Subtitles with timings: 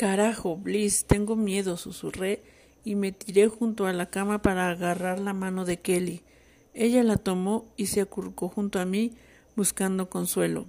[0.00, 2.42] Carajo, Bliss, tengo miedo, susurré
[2.84, 6.22] y me tiré junto a la cama para agarrar la mano de Kelly.
[6.72, 9.12] Ella la tomó y se acurrucó junto a mí
[9.56, 10.64] buscando consuelo.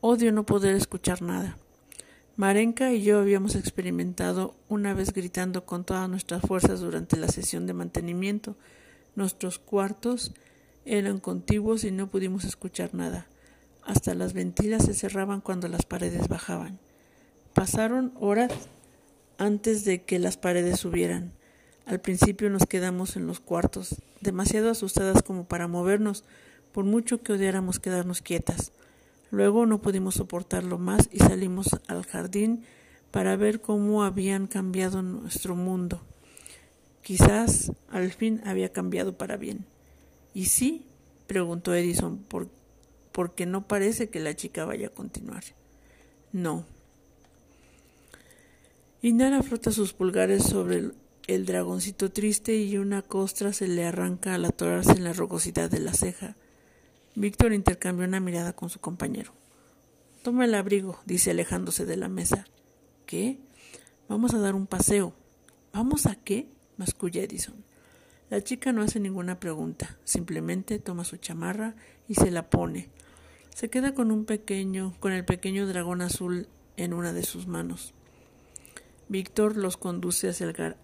[0.00, 1.56] Odio no poder escuchar nada.
[2.34, 7.64] Marenka y yo habíamos experimentado una vez gritando con todas nuestras fuerzas durante la sesión
[7.64, 8.56] de mantenimiento.
[9.14, 10.32] Nuestros cuartos
[10.84, 13.28] eran contiguos y no pudimos escuchar nada.
[13.84, 16.80] Hasta las ventilas se cerraban cuando las paredes bajaban.
[17.58, 18.52] Pasaron horas
[19.36, 21.32] antes de que las paredes subieran.
[21.86, 26.22] Al principio nos quedamos en los cuartos, demasiado asustadas como para movernos,
[26.70, 28.70] por mucho que odiáramos quedarnos quietas.
[29.32, 32.62] Luego no pudimos soportarlo más y salimos al jardín
[33.10, 36.00] para ver cómo habían cambiado nuestro mundo.
[37.02, 39.66] Quizás al fin había cambiado para bien.
[40.32, 40.86] ¿Y sí?
[41.26, 42.50] preguntó Edison, por,
[43.10, 45.42] porque no parece que la chica vaya a continuar.
[46.30, 46.64] No,
[49.00, 50.90] Inara frota sus pulgares sobre
[51.28, 55.78] el, dragoncito triste y una costra se le arranca al atorarse en la rugosidad de
[55.78, 56.34] la ceja.
[57.14, 59.32] Víctor intercambió una mirada con su compañero.
[60.24, 62.46] Toma el abrigo, dice alejándose de la mesa.
[63.06, 63.38] ¿Qué?
[64.08, 65.14] Vamos a dar un paseo.
[65.72, 66.48] ¿Vamos a qué?
[66.76, 67.54] masculla Edison.
[68.30, 71.76] La chica no hace ninguna pregunta, simplemente toma su chamarra
[72.08, 72.88] y se la pone.
[73.54, 77.94] Se queda con un pequeño, con el pequeño dragón azul en una de sus manos.
[79.08, 80.76] Víctor los conduce hacia el,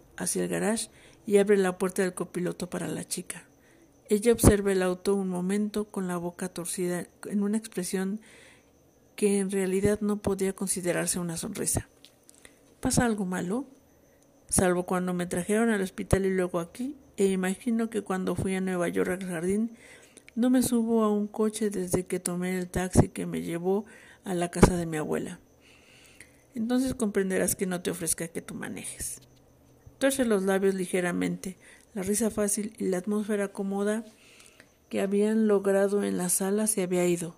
[0.42, 0.88] el garage
[1.26, 3.46] y abre la puerta del copiloto para la chica.
[4.08, 8.20] Ella observa el auto un momento con la boca torcida en una expresión
[9.16, 11.88] que en realidad no podía considerarse una sonrisa.
[12.80, 13.66] ¿Pasa algo malo?
[14.48, 18.60] Salvo cuando me trajeron al hospital y luego aquí, e imagino que cuando fui a
[18.60, 19.76] Nueva York al jardín,
[20.34, 23.84] no me subo a un coche desde que tomé el taxi que me llevó
[24.24, 25.40] a la casa de mi abuela
[26.54, 29.20] entonces comprenderás que no te ofrezca que tú manejes.
[29.98, 31.56] Torce los labios ligeramente,
[31.94, 34.04] la risa fácil y la atmósfera cómoda
[34.88, 37.36] que habían logrado en la sala se había ido.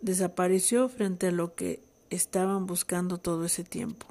[0.00, 4.06] Desapareció frente a lo que estaban buscando todo ese tiempo.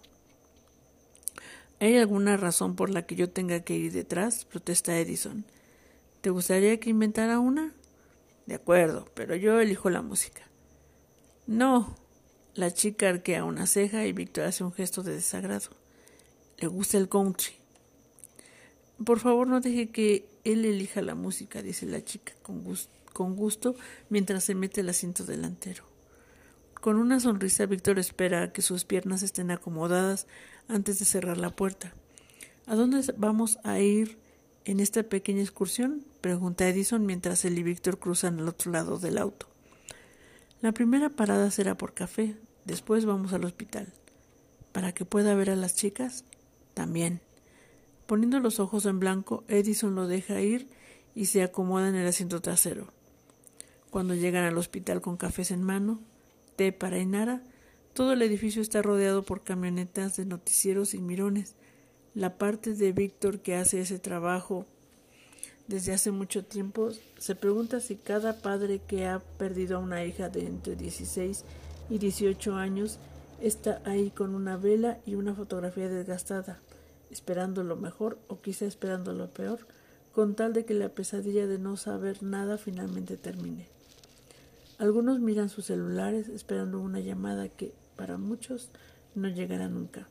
[1.79, 4.45] ¿Hay alguna razón por la que yo tenga que ir detrás?
[4.45, 5.45] protesta Edison.
[6.21, 7.73] ¿Te gustaría que inventara una?
[8.47, 10.41] De acuerdo, pero yo elijo la música.
[11.45, 11.95] No,
[12.57, 15.69] la chica arquea una ceja y Víctor hace un gesto de desagrado.
[16.57, 17.53] Le gusta el country.
[19.05, 23.75] Por favor, no deje que él elija la música, dice la chica con gusto,
[24.09, 25.83] mientras se mete el asiento delantero.
[26.81, 30.25] Con una sonrisa, Víctor espera a que sus piernas estén acomodadas
[30.67, 31.93] antes de cerrar la puerta.
[32.65, 34.17] ¿A dónde vamos a ir
[34.65, 36.03] en esta pequeña excursión?
[36.21, 39.47] pregunta Edison mientras él y Víctor cruzan al otro lado del auto.
[40.61, 42.35] La primera parada será por café,
[42.67, 43.93] Después vamos al hospital.
[44.73, 46.25] Para que pueda ver a las chicas,
[46.73, 47.21] también.
[48.07, 50.67] Poniendo los ojos en blanco, Edison lo deja ir
[51.15, 52.91] y se acomoda en el asiento trasero.
[53.89, 56.01] Cuando llegan al hospital con cafés en mano,
[56.57, 57.41] té para Inara,
[57.93, 61.55] todo el edificio está rodeado por camionetas de noticieros y mirones.
[62.15, 64.65] La parte de Víctor que hace ese trabajo
[65.67, 70.27] desde hace mucho tiempo se pregunta si cada padre que ha perdido a una hija
[70.27, 71.45] de entre 16
[71.89, 72.99] y 18 años,
[73.41, 76.59] está ahí con una vela y una fotografía desgastada,
[77.11, 79.59] esperando lo mejor o quizá esperando lo peor,
[80.13, 83.67] con tal de que la pesadilla de no saber nada finalmente termine.
[84.79, 88.69] Algunos miran sus celulares esperando una llamada que, para muchos,
[89.15, 90.07] no llegará nunca.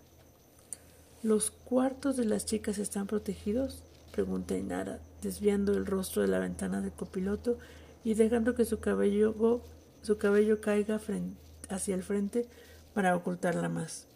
[1.23, 3.83] ¿Los cuartos de las chicas están protegidos?
[4.13, 7.59] pregunta Inara, desviando el rostro de la ventana del copiloto
[8.03, 9.63] y dejando que su cabello,
[10.03, 12.47] su cabello caiga frente hacia el frente
[12.95, 14.07] para ocultarla más.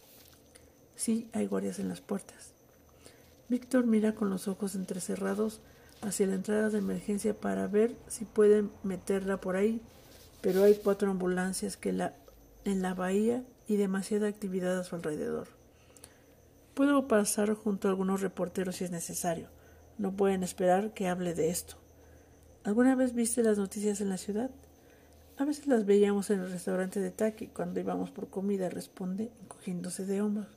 [0.97, 2.53] Sí, hay guardias en las puertas.
[3.49, 5.61] Víctor mira con los ojos entrecerrados
[6.03, 9.81] hacia la entrada de emergencia para ver si pueden meterla por ahí,
[10.41, 12.15] pero hay cuatro ambulancias que la,
[12.65, 15.49] en la bahía y demasiada actividad a su alrededor.
[16.75, 19.49] Puedo pasar junto a algunos reporteros si es necesario.
[19.99, 21.77] No pueden esperar que hable de esto.
[22.65, 24.51] ¿Alguna vez viste las noticias en la ciudad?
[25.41, 30.05] A veces las veíamos en el restaurante de Taki cuando íbamos por comida, responde, encogiéndose
[30.05, 30.49] de hombros.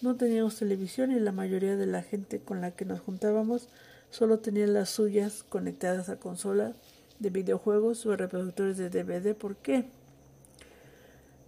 [0.00, 3.68] No teníamos televisión y la mayoría de la gente con la que nos juntábamos
[4.10, 6.74] solo tenía las suyas conectadas a consolas
[7.18, 9.34] de videojuegos o a reproductores de DVD.
[9.34, 9.84] ¿Por qué?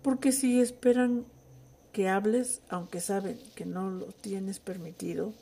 [0.03, 1.25] Porque si esperan
[1.95, 5.33] que hables, aunque saben que no lo tienes permitido,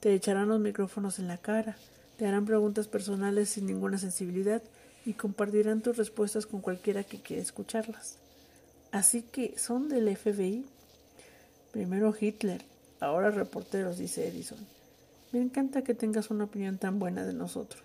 [0.00, 1.78] te echarán los micrófonos en la cara,
[2.18, 4.62] te harán preguntas personales sin ninguna sensibilidad
[5.04, 8.18] y compartirán tus respuestas con cualquiera que quiera escucharlas.
[8.90, 10.64] Así que son del FBI.
[11.72, 12.62] Primero Hitler,
[13.00, 14.58] ahora reporteros, dice Edison.
[15.32, 17.82] Me encanta que tengas una opinión tan buena de nosotros.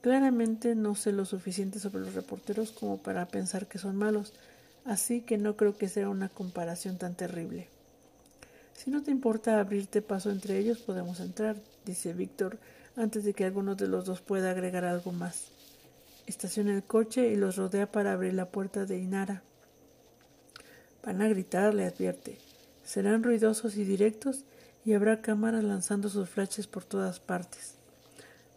[0.00, 4.32] Claramente no sé lo suficiente sobre los reporteros como para pensar que son malos,
[4.84, 7.68] así que no creo que sea una comparación tan terrible.
[8.74, 11.56] Si no te importa abrirte paso entre ellos, podemos entrar,
[11.86, 12.58] dice Víctor,
[12.96, 15.53] antes de que alguno de los dos pueda agregar algo más.
[16.26, 19.42] Estaciona el coche y los rodea para abrir la puerta de Inara.
[21.04, 22.38] Van a gritar, le advierte.
[22.82, 24.44] Serán ruidosos y directos
[24.84, 27.74] y habrá cámaras lanzando sus flashes por todas partes.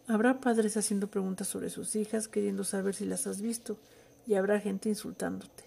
[0.07, 3.77] Habrá padres haciendo preguntas sobre sus hijas, queriendo saber si las has visto,
[4.25, 5.65] y habrá gente insultándote.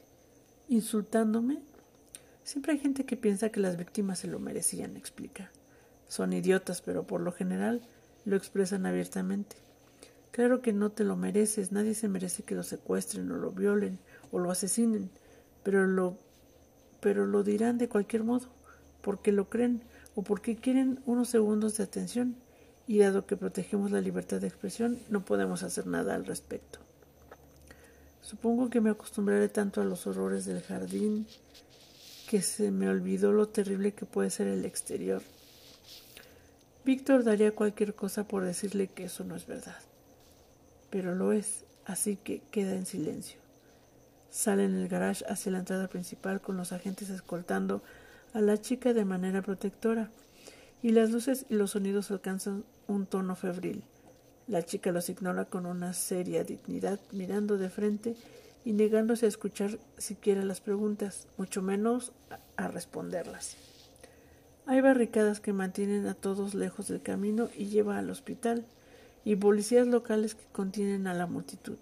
[0.68, 1.58] ¿Insultándome?
[2.44, 5.50] Siempre hay gente que piensa que las víctimas se lo merecían, explica.
[6.08, 7.82] Son idiotas, pero por lo general
[8.24, 9.56] lo expresan abiertamente.
[10.30, 13.98] Claro que no te lo mereces, nadie se merece que lo secuestren o lo violen
[14.30, 15.10] o lo asesinen,
[15.62, 16.16] pero lo
[17.00, 18.48] pero lo dirán de cualquier modo,
[19.00, 19.82] porque lo creen
[20.14, 22.36] o porque quieren unos segundos de atención,
[22.86, 26.80] y dado que protegemos la libertad de expresión, no podemos hacer nada al respecto.
[28.20, 31.26] Supongo que me acostumbraré tanto a los horrores del jardín
[32.28, 35.22] que se me olvidó lo terrible que puede ser el exterior.
[36.84, 39.78] Víctor daría cualquier cosa por decirle que eso no es verdad.
[40.90, 43.38] Pero lo es, así que queda en silencio.
[44.30, 47.82] Sale en el garage hacia la entrada principal con los agentes escoltando
[48.32, 50.10] a la chica de manera protectora,
[50.82, 53.82] y las luces y los sonidos alcanzan un tono febril.
[54.46, 58.16] La chica los ignora con una seria dignidad, mirando de frente
[58.64, 62.12] y negándose a escuchar siquiera las preguntas, mucho menos
[62.56, 63.56] a responderlas.
[64.66, 68.64] Hay barricadas que mantienen a todos lejos del camino y lleva al hospital,
[69.24, 71.76] y policías locales que contienen a la multitud.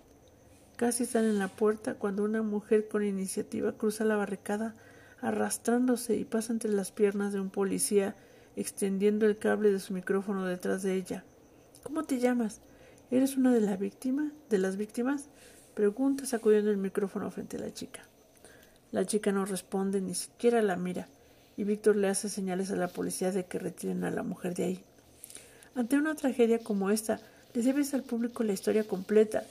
[0.76, 4.76] Casi están en la puerta cuando una mujer con iniciativa cruza la barricada
[5.20, 8.14] arrastrándose y pasa entre las piernas de un policía
[8.56, 11.24] extendiendo el cable de su micrófono detrás de ella.
[11.82, 12.60] ¿Cómo te llamas?
[13.10, 14.32] ¿Eres una de las víctimas?
[14.50, 15.28] ¿De las víctimas?
[15.74, 18.02] Pregunta sacudiendo el micrófono frente a la chica.
[18.90, 21.08] La chica no responde, ni siquiera la mira,
[21.56, 24.64] y Víctor le hace señales a la policía de que retiren a la mujer de
[24.64, 24.84] ahí.
[25.74, 27.20] Ante una tragedia como esta,
[27.54, 29.44] le debes al público la historia completa.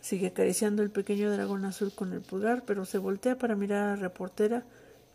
[0.00, 3.96] Sigue acariciando el pequeño dragón azul con el pulgar, pero se voltea para mirar a
[3.96, 4.64] la reportera,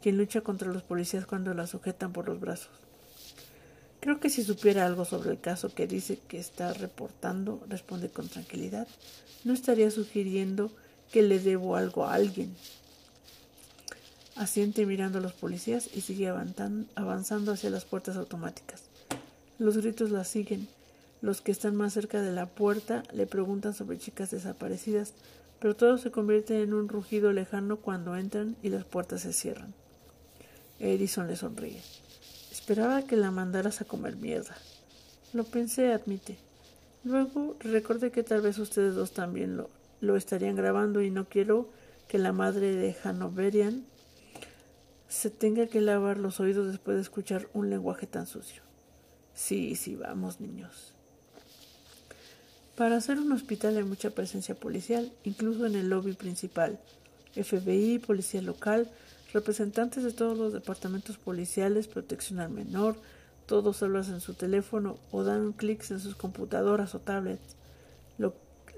[0.01, 2.69] quien lucha contra los policías cuando la sujetan por los brazos.
[3.99, 8.29] Creo que si supiera algo sobre el caso que dice que está reportando, responde con
[8.29, 8.87] tranquilidad,
[9.43, 10.71] no estaría sugiriendo
[11.11, 12.55] que le debo algo a alguien.
[14.35, 18.86] Asiente mirando a los policías y sigue avanzando hacia las puertas automáticas.
[19.59, 20.67] Los gritos la siguen.
[21.21, 25.13] Los que están más cerca de la puerta le preguntan sobre chicas desaparecidas,
[25.59, 29.73] pero todo se convierte en un rugido lejano cuando entran y las puertas se cierran.
[30.79, 31.81] Edison le sonríe.
[32.51, 34.55] Esperaba que la mandaras a comer mierda.
[35.33, 36.37] Lo pensé, admite.
[37.03, 39.71] Luego recordé que tal vez ustedes dos también lo,
[40.01, 41.69] lo estarían grabando y no quiero
[42.07, 43.85] que la madre de Hanoverian
[45.07, 48.66] se tenga que lavar los oídos después de escuchar un lenguaje tan sucio.
[49.37, 50.93] Sí, sí, vamos, niños.
[52.75, 56.79] Para hacer un hospital hay mucha presencia policial, incluso en el lobby principal.
[57.35, 58.89] FBI, policía local,
[59.33, 62.95] representantes de todos los departamentos policiales, protección al menor,
[63.45, 67.55] todos hablan en su teléfono o dan clics en sus computadoras o tablets.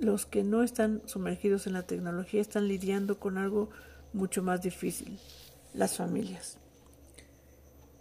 [0.02, 3.70] los que no están sumergidos en la tecnología están lidiando con algo
[4.12, 5.18] mucho más difícil,
[5.74, 6.59] las familias.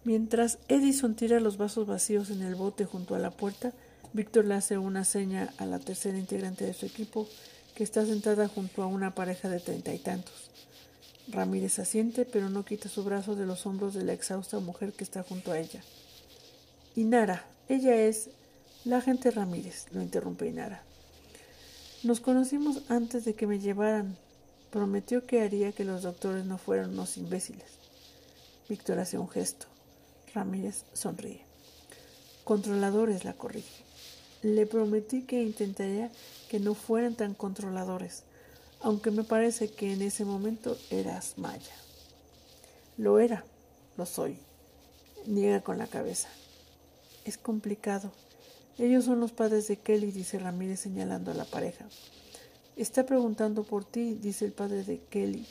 [0.04, 3.72] Mientras Edison tira los vasos vacíos en el bote junto a la puerta,
[4.12, 7.28] Víctor le hace una seña a la tercera integrante de su equipo,
[7.74, 10.50] que está sentada junto a una pareja de treinta y tantos.
[11.28, 15.04] Ramírez asiente, pero no quita su brazo de los hombros de la exhausta mujer que
[15.04, 15.82] está junto a ella.
[16.96, 18.30] Inara, ella es
[18.84, 20.82] la agente Ramírez, lo interrumpe Inara.
[22.02, 24.16] Nos conocimos antes de que me llevaran.
[24.70, 27.66] Prometió que haría que los doctores no fueran unos imbéciles.
[28.68, 29.66] Víctor hace un gesto.
[30.34, 31.44] Ramírez sonríe.
[32.44, 33.84] Controladores, la corrige.
[34.42, 36.10] Le prometí que intentaría
[36.48, 38.24] que no fueran tan controladores
[38.80, 41.74] aunque me parece que en ese momento eras Maya.
[42.96, 43.44] Lo era,
[43.96, 44.38] lo soy.
[45.26, 46.28] Niega con la cabeza.
[47.24, 48.12] Es complicado.
[48.78, 51.86] Ellos son los padres de Kelly, dice Ramírez señalando a la pareja.
[52.76, 55.46] Está preguntando por ti, dice el padre de Kelly.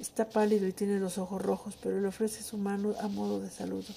[0.00, 3.50] Está pálido y tiene los ojos rojos, pero le ofrece su mano a modo de
[3.50, 3.92] saludo.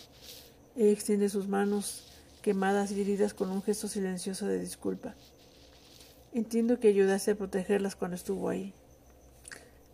[0.76, 2.04] Él extiende sus manos
[2.42, 5.16] quemadas y heridas con un gesto silencioso de disculpa.
[6.34, 8.74] Entiendo que ayudaste a protegerlas cuando estuvo ahí.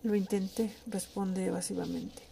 [0.02, 2.24] Lo intenté, responde evasivamente.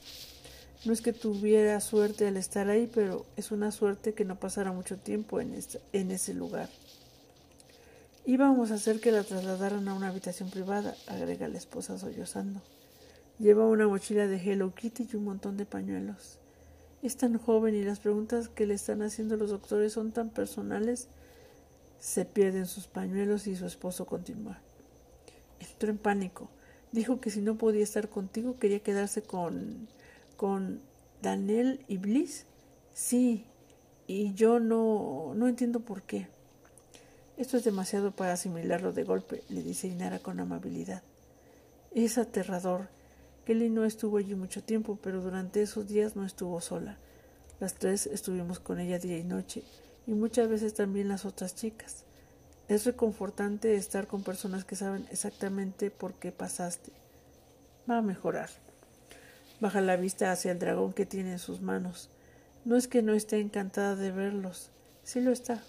[0.84, 4.72] No es que tuviera suerte al estar ahí, pero es una suerte que no pasara
[4.72, 5.54] mucho tiempo en,
[5.94, 6.70] en ese lugar.
[8.26, 12.60] Íbamos a hacer que la trasladaran a una habitación privada, agrega la esposa sollozando.
[13.40, 16.40] Lleva una mochila de Hello Kitty y un montón de pañuelos.
[17.04, 21.08] Es tan joven y las preguntas que le están haciendo los doctores son tan personales.
[22.00, 24.60] Se pierden sus pañuelos y su esposo continúa.
[25.60, 26.50] Entró en pánico.
[26.92, 29.88] Dijo que si no podía estar contigo quería quedarse con
[30.38, 30.82] con
[31.22, 32.46] Daniel y Bliss?
[32.94, 33.46] Sí,
[34.06, 36.28] y yo no, no entiendo por qué.
[37.36, 41.04] Esto es demasiado para asimilarlo de golpe, le dice Inara con amabilidad.
[41.94, 42.88] Es aterrador.
[43.48, 46.98] Kelly no estuvo allí mucho tiempo, pero durante esos días no estuvo sola.
[47.62, 49.64] Las tres estuvimos con ella día y noche,
[50.06, 52.04] y muchas veces también las otras chicas.
[52.68, 56.92] Es reconfortante estar con personas que saben exactamente por qué pasaste.
[57.90, 58.50] Va a mejorar.
[59.62, 62.10] Baja la vista hacia el dragón que tiene en sus manos.
[62.66, 64.72] No es que no esté encantada de verlos,
[65.04, 65.64] sí lo está.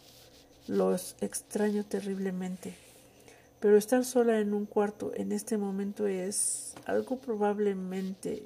[0.66, 2.87] Los extraño terriblemente.
[3.60, 8.42] Pero estar sola en un cuarto en este momento es algo probablemente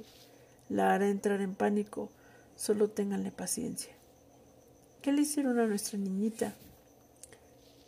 [0.68, 2.10] la hará entrar en pánico.
[2.56, 3.92] Solo ténganle paciencia.
[5.02, 6.54] ¿Qué le hicieron a nuestra niñita?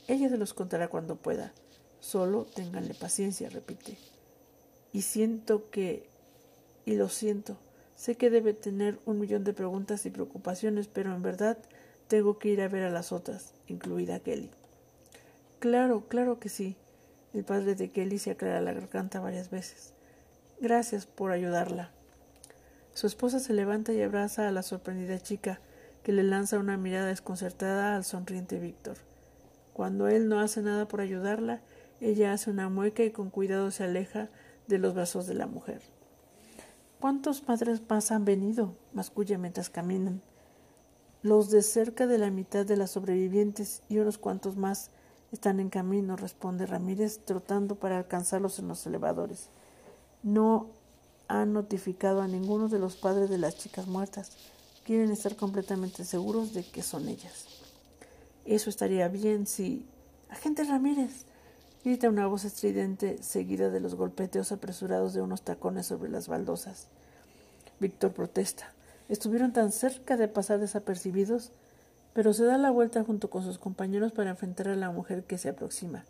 [0.06, 1.52] Ella se los contará cuando pueda.
[2.00, 3.96] Solo ténganle paciencia, repite.
[4.92, 6.08] Y siento que
[6.84, 7.56] y lo siento.
[7.96, 11.56] Sé que debe tener un millón de preguntas y preocupaciones, pero en verdad
[12.08, 14.50] tengo que ir a ver a las otras, incluida Kelly.
[15.60, 16.76] Claro, claro que sí.
[17.34, 19.92] El padre de Kelly se aclara la garganta varias veces.
[20.60, 21.90] Gracias por ayudarla.
[22.92, 25.60] Su esposa se levanta y abraza a la sorprendida chica,
[26.04, 28.98] que le lanza una mirada desconcertada al sonriente Víctor.
[29.72, 31.60] Cuando él no hace nada por ayudarla,
[32.00, 34.28] ella hace una mueca y con cuidado se aleja
[34.68, 35.82] de los brazos de la mujer.
[37.00, 38.76] ¿Cuántos padres más han venido?
[38.92, 40.22] masculla mientras caminan.
[41.22, 44.90] Los de cerca de la mitad de las sobrevivientes y unos cuantos más
[45.34, 49.48] están en camino, responde Ramírez, trotando para alcanzarlos en los elevadores.
[50.22, 50.68] No
[51.28, 54.32] han notificado a ninguno de los padres de las chicas muertas.
[54.84, 57.46] Quieren estar completamente seguros de que son ellas.
[58.44, 59.86] Eso estaría bien si.
[60.28, 61.26] Agente Ramírez,
[61.84, 66.88] grita una voz estridente seguida de los golpeteos apresurados de unos tacones sobre las baldosas.
[67.80, 68.72] Víctor protesta.
[69.08, 71.52] Estuvieron tan cerca de pasar desapercibidos,
[72.14, 75.36] pero se da la vuelta junto con sus compañeros para enfrentar a la mujer que
[75.36, 76.04] se aproxima.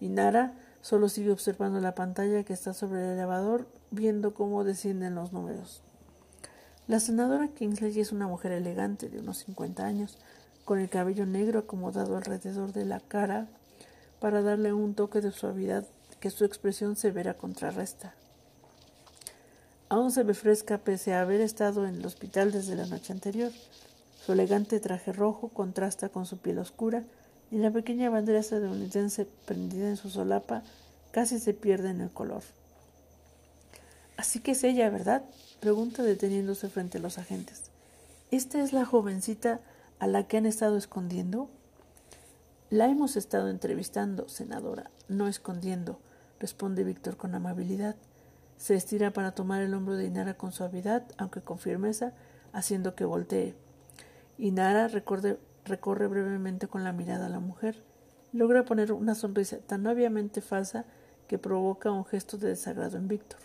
[0.00, 5.14] Y Nara solo sigue observando la pantalla que está sobre el elevador, viendo cómo descienden
[5.14, 5.82] los números.
[6.86, 10.18] La senadora Kingsley es una mujer elegante de unos 50 años,
[10.64, 13.48] con el cabello negro acomodado alrededor de la cara
[14.20, 15.84] para darle un toque de suavidad
[16.20, 18.14] que su expresión severa contrarresta.
[19.88, 23.50] Aún se ve fresca pese a haber estado en el hospital desde la noche anterior.
[24.24, 27.04] Su elegante traje rojo contrasta con su piel oscura
[27.50, 30.62] y la pequeña bandera estadounidense prendida en su solapa
[31.10, 32.42] casi se pierde en el color.
[34.16, 35.24] Así que es ella, ¿verdad?
[35.60, 37.70] pregunta deteniéndose frente a los agentes.
[38.30, 39.60] ¿Esta es la jovencita
[39.98, 41.48] a la que han estado escondiendo?
[42.68, 45.98] La hemos estado entrevistando, senadora, no escondiendo,
[46.38, 47.96] responde Víctor con amabilidad.
[48.58, 52.12] Se estira para tomar el hombro de Inara con suavidad, aunque con firmeza,
[52.52, 53.54] haciendo que voltee.
[54.40, 57.84] Inara recorre, recorre brevemente con la mirada a la mujer.
[58.32, 60.86] Logra poner una sonrisa tan obviamente falsa
[61.28, 63.38] que provoca un gesto de desagrado en Víctor.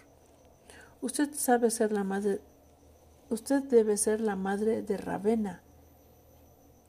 [1.01, 2.39] Usted sabe ser la madre.
[3.29, 5.61] Usted debe ser la madre de Ravena.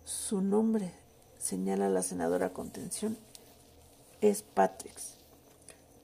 [0.05, 0.93] Su nombre,
[1.37, 3.19] señala la senadora con tensión,
[4.21, 5.17] es Patrix.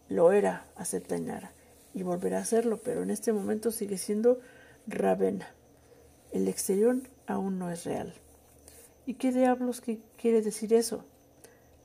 [0.08, 1.52] Lo era, acepta Inara,
[1.94, 4.40] y volverá a serlo, pero en este momento sigue siendo
[4.88, 5.46] Ravena.
[6.32, 8.14] El exterior aún no es real.
[9.06, 9.82] ¿Y qué diablos
[10.16, 11.04] quiere decir eso?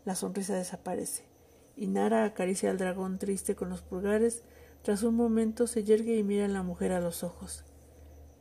[0.06, 1.24] La sonrisa desaparece.
[1.76, 4.44] Inara acaricia al dragón triste con los pulgares.
[4.84, 7.64] Tras un momento se yergue y mira a la mujer a los ojos.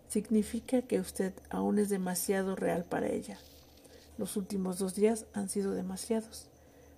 [0.09, 3.39] Significa que usted aún es demasiado real para ella.
[4.19, 6.49] Los últimos dos días han sido demasiados.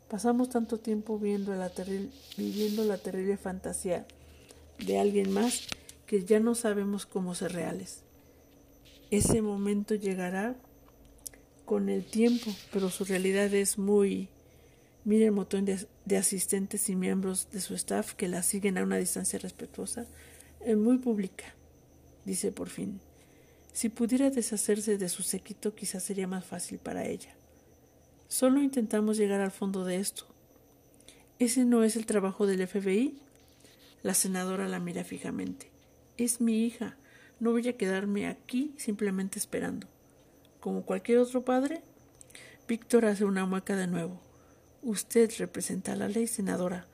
[0.09, 1.71] Pasamos tanto tiempo viendo la
[2.37, 4.07] viviendo la terrible fantasía
[4.78, 5.67] de alguien más
[6.07, 8.02] que ya no sabemos cómo ser reales.
[9.11, 10.55] Ese momento llegará
[11.65, 14.29] con el tiempo, pero su realidad es muy...
[15.05, 18.97] Mire el montón de, asistentes y miembros de su staff que la siguen a una
[18.97, 20.07] distancia respetuosa,
[20.61, 21.55] es muy pública,
[22.27, 23.00] dice por fin.
[23.73, 27.31] Si pudiera deshacerse de su séquito, quizás sería más fácil para ella.
[28.29, 30.27] Solo intentamos llegar al fondo de esto.
[31.38, 33.19] ¿Ese no es el trabajo del FBI?
[34.03, 35.71] La senadora la mira fijamente.
[36.17, 36.97] Es mi hija.
[37.40, 39.87] No voy a quedarme aquí simplemente esperando.
[40.61, 41.83] Como cualquier otro padre,
[42.66, 44.21] Víctor hace una mueca de nuevo.
[44.83, 46.87] Usted representa la ley, senadora.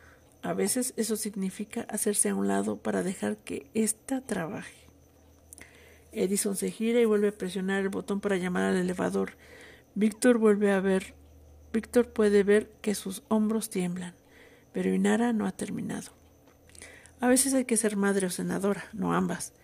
[0.42, 4.84] A veces eso significa hacerse a un lado para dejar que ésta trabaje.
[6.12, 9.32] Edison se gira y vuelve a presionar el botón para llamar al elevador.
[9.94, 11.14] Víctor vuelve a ver.
[11.72, 14.14] Víctor puede ver que sus hombros tiemblan,
[14.72, 16.12] pero Inara no ha terminado.
[17.20, 19.54] A veces hay que ser madre o senadora, no ambas.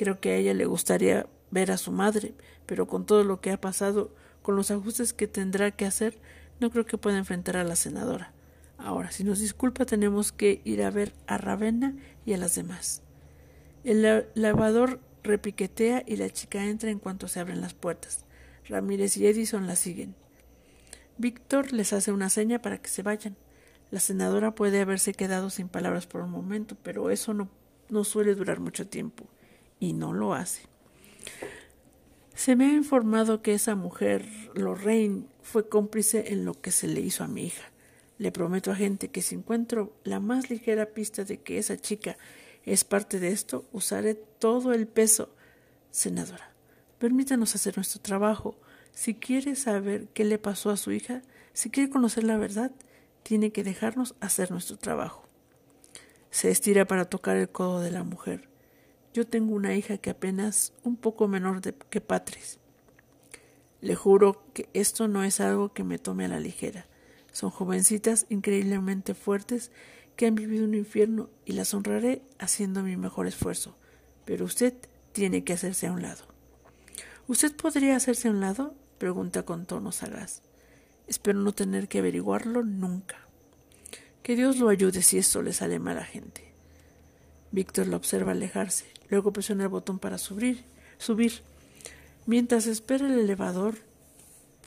[0.00, 2.32] Creo que a ella le gustaría ver a su madre,
[2.64, 6.18] pero con todo lo que ha pasado, con los ajustes que tendrá que hacer,
[6.58, 8.32] no creo que pueda enfrentar a la senadora.
[8.78, 13.02] Ahora, si nos disculpa, tenemos que ir a ver a Ravenna y a las demás.
[13.84, 18.24] El lavador repiquetea y la chica entra en cuanto se abren las puertas.
[18.70, 20.14] Ramírez y Edison la siguen.
[21.18, 23.36] Víctor les hace una seña para que se vayan.
[23.90, 27.50] La senadora puede haberse quedado sin palabras por un momento, pero eso no,
[27.90, 29.28] no suele durar mucho tiempo,
[29.80, 30.62] y no lo hace.
[32.34, 37.00] Se me ha informado que esa mujer, Lorraine, fue cómplice en lo que se le
[37.00, 37.70] hizo a mi hija.
[38.18, 42.16] Le prometo a gente que si encuentro la más ligera pista de que esa chica
[42.64, 45.34] es parte de esto, usaré todo el peso.
[45.90, 46.52] Senadora,
[46.98, 48.58] permítanos hacer nuestro trabajo.
[48.92, 51.22] Si quiere saber qué le pasó a su hija,
[51.52, 52.72] si quiere conocer la verdad,
[53.22, 55.26] tiene que dejarnos hacer nuestro trabajo.
[56.30, 58.49] Se estira para tocar el codo de la mujer.
[59.12, 62.58] Yo tengo una hija que apenas un poco menor de, que Patris.
[63.80, 66.86] Le juro que esto no es algo que me tome a la ligera.
[67.32, 69.72] Son jovencitas increíblemente fuertes
[70.16, 73.76] que han vivido un infierno y las honraré haciendo mi mejor esfuerzo.
[74.24, 74.74] Pero usted
[75.12, 76.24] tiene que hacerse a un lado.
[77.26, 78.74] ¿Usted podría hacerse a un lado?
[78.98, 80.42] pregunta con tono sagaz.
[81.06, 83.16] Espero no tener que averiguarlo nunca.
[84.22, 86.49] Que Dios lo ayude si esto le sale mal a gente.
[87.52, 90.64] Víctor lo observa alejarse, luego presiona el botón para subir.
[90.98, 91.42] subir.
[92.26, 93.76] Mientras espera el elevador,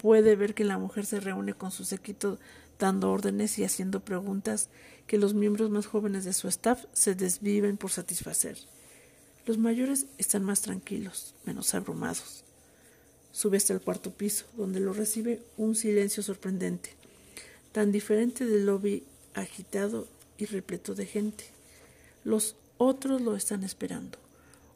[0.02, 2.40] puede ver que la mujer se reúne con su séquito
[2.80, 4.70] dando órdenes y haciendo preguntas
[5.08, 8.58] que los miembros más jóvenes de su staff se desviven por satisfacer.
[9.46, 12.44] Los mayores están más tranquilos, menos abrumados.
[13.32, 16.92] Sube hasta el cuarto piso, donde lo recibe un silencio sorprendente,
[17.72, 21.46] tan diferente del lobby agitado y repleto de gente.
[22.24, 24.18] Los otros lo están esperando.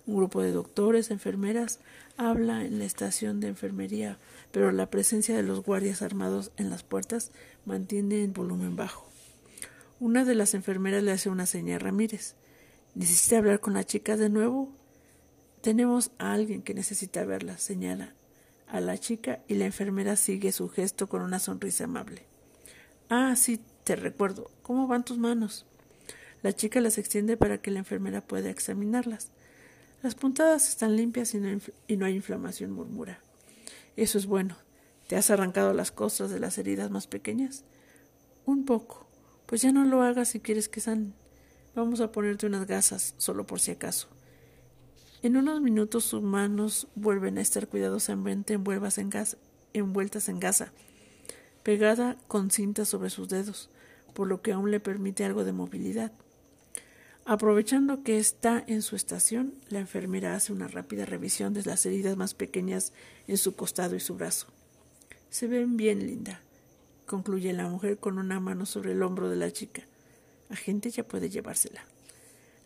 [0.05, 1.79] Un grupo de doctores, enfermeras,
[2.15, 4.17] habla en la estación de enfermería,
[4.51, 7.31] pero la presencia de los guardias armados en las puertas
[7.65, 9.07] mantiene el volumen bajo.
[9.99, 12.35] Una de las enfermeras le hace una seña a Ramírez.
[12.95, 14.69] ¿Necesita hablar con la chica de nuevo?
[15.61, 18.13] Tenemos a alguien que necesita verla, señala
[18.67, 22.23] a la chica y la enfermera sigue su gesto con una sonrisa amable.
[23.09, 24.51] Ah, sí, te recuerdo.
[24.61, 25.65] ¿Cómo van tus manos?
[26.43, 29.31] La chica las extiende para que la enfermera pueda examinarlas.
[30.03, 33.19] Las puntadas están limpias y no, hay inflamación, murmura.
[33.95, 34.55] Eso es bueno.
[35.07, 37.63] ¿Te has arrancado las costras de las heridas más pequeñas?
[38.45, 39.07] Un poco.
[39.47, 41.13] Pues ya no lo hagas si quieres que sanen.
[41.75, 44.07] Vamos a ponerte unas gasas, solo por si acaso.
[45.23, 49.37] En unos minutos sus manos vuelven a estar cuidadosamente envueltas en, gas,
[49.73, 50.71] envueltas en gasa,
[51.63, 53.71] pegada con cinta sobre sus dedos,
[54.13, 56.11] por lo que aún le permite algo de movilidad.
[57.29, 62.15] Aprovechando que está en su estación, la enfermera hace una rápida revisión de las heridas
[62.15, 62.93] más pequeñas
[63.27, 64.47] en su costado y su brazo.
[65.29, 66.39] Se ven bien, linda,
[67.05, 69.81] concluye la mujer con una mano sobre el hombro de la chica.
[70.49, 71.83] Agente ya puede llevársela.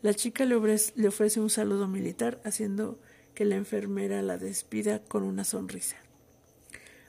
[0.04, 3.00] La chica le ofrece, le ofrece un saludo militar, haciendo
[3.34, 5.95] que la enfermera la despida con una sonrisa.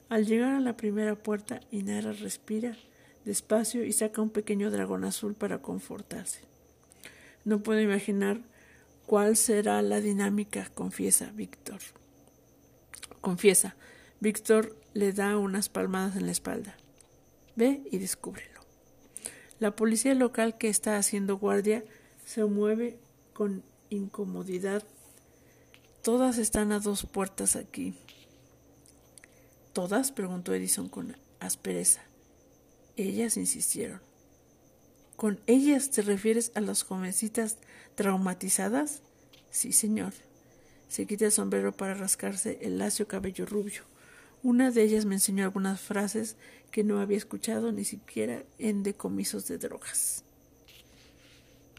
[0.08, 2.78] Al llegar a la primera puerta, Inara respira
[3.26, 6.50] despacio y saca un pequeño dragón azul para confortarse.
[7.44, 8.40] No puedo imaginar
[9.06, 11.80] cuál será la dinámica, confiesa Víctor.
[13.20, 13.76] Confiesa.
[14.20, 16.76] Víctor le da unas palmadas en la espalda.
[17.56, 18.60] Ve y descúbrelo.
[19.58, 21.84] La policía local que está haciendo guardia
[22.24, 22.98] se mueve
[23.32, 24.82] con incomodidad.
[26.02, 27.94] Todas están a dos puertas aquí.
[29.72, 30.12] ¿Todas?
[30.12, 32.02] preguntó Edison con aspereza.
[32.96, 34.00] Ellas insistieron.
[35.16, 37.58] ¿Con ellas te refieres a las jovencitas
[37.94, 39.02] traumatizadas?
[39.50, 40.12] Sí, señor.
[40.88, 43.82] Se quita el sombrero para rascarse el lacio cabello rubio.
[44.42, 46.36] Una de ellas me enseñó algunas frases
[46.70, 50.24] que no había escuchado ni siquiera en decomisos de drogas.